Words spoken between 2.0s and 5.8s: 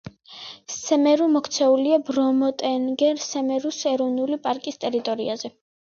ბრომო-ტენგერ-სემერუს ეროვნული პარკის ტერიტორიაზე.